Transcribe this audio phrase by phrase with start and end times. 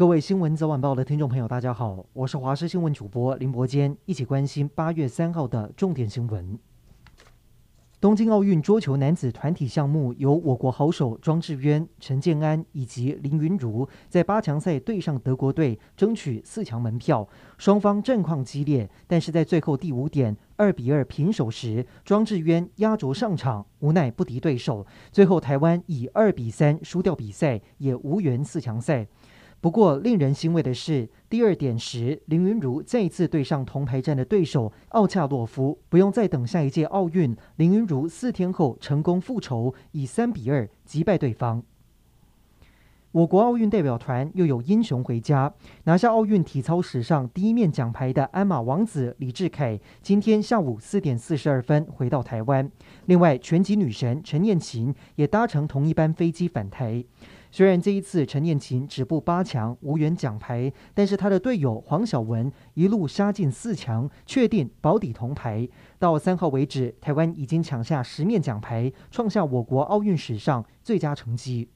[0.00, 6.58] 各位新闻早晚报的听众朋友，大家好，我是华视新闻主播林伯坚，一起关心八月三号的重点新闻。
[8.00, 17.28] 东京奥运桌球男子团体项目，由我国好手庄智渊、陈建安以及林云儒在八强赛对上德国队，争取四强门票。
[17.58, 29.06] 双方战况激烈，但是在最后第五点二比二平手时，庄智渊压轴上场，无奈不敌对手，最后台湾以二比三输掉比赛，也无缘四强赛。
[29.60, 41.62] 不过，令人欣慰的是，第二点时，林昀儒再次对上铜牌战的对手奥恰洛夫，不用再等下一届奥运，林昀儒四天后成功复仇，以三比二击败对方。
[43.12, 52.70] 我国奥运代表团又有英雄回家，拿下奥运体操史上第一面奖牌的鞍马王子李智凯，今天下午四点四十二分回到台湾。
[53.06, 57.04] 另外，拳击女神陈念琴也搭乘同一班飞机返台。
[57.50, 65.68] 虽然这一次陈念琴止步八强，无缘奖牌，但是她的队友黄晓雯一路杀进四强，确定保底铜牌。
[65.98, 71.68] 到三号为止，台湾已经抢下十面奖牌，创下我国奥运史上最佳成绩。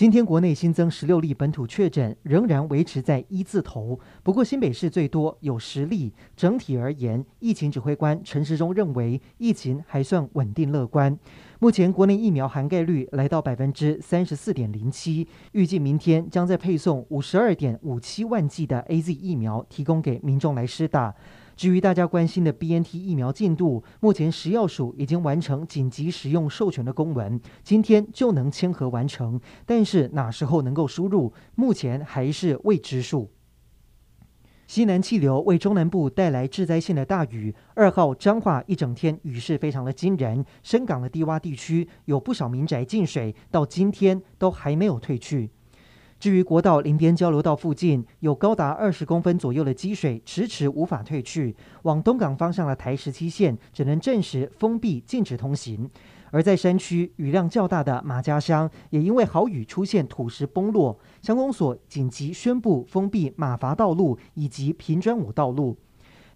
[0.00, 4.00] 今天国内新增十六例本土确诊，仍然维持在一字头。
[4.22, 6.10] 不过新北市最多有十例。
[6.34, 11.18] 整体而言，疫情指挥官陈时中认为疫情还算稳定乐观。
[11.58, 21.14] 目前国内疫苗涵盖率来到百分之三十四点零七，预计明天将再配送五十二点五七万剂的 AZ 疫苗提供给民众来施打。
[21.60, 29.38] 至于大家关心的 BNT 疫苗进度，目前食药署已经完成紧急使用授权的公文，今天就能签核完成。
[29.66, 33.30] 但是哪时候能够输入，目前还是未知数。
[34.68, 45.50] 西南气流为中南部带来致灾性的大雨，二号彰化一整天雨势非常的惊人，深港的低洼地区有不少民宅进水，到今天都还没有退去。
[46.20, 55.88] 至于国道林边交流道附近有高达二十公分左右的积水，迟迟无法退去，往东港方向的台十七线只能暂时封闭，禁止通行。
[56.30, 65.78] 而在山区雨量较大的马家乡，也因为豪雨出现土石崩落，乡公所紧急宣布封闭马伐道路以及平砖五道路。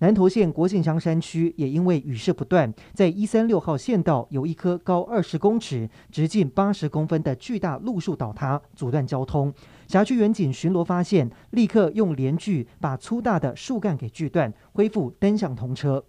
[0.04, 9.50] 南投县国姓乡山区也因为雨势不断，在一三六号县道有一棵高二十公尺、直径八十公分的巨大路树倒塌，阻断交通。
[9.88, 16.04] 辖区员警巡逻发现，立刻用连锯把粗大的树干给锯断，恢复单向通车。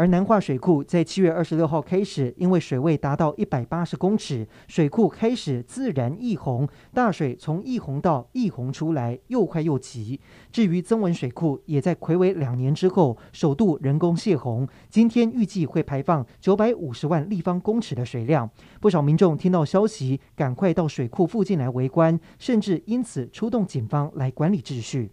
[0.00, 10.18] 而南化水库在七月二十六号开始，因为水位达到一百八十公尺，水库开始自然溢洪，大水从溢洪道溢洪出来，又快又急。
[10.50, 18.48] 至于曾文水库，也在魁违两年之后首度人工泄洪，今天预计会排放九百五十万立方公尺的水量。
[18.80, 25.12] 不少民众听到消息，赶快到水库附近来围观，甚至因此出动警方来管理秩序。